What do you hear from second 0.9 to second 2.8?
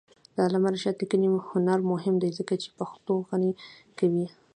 لیکنی هنر مهم دی ځکه چې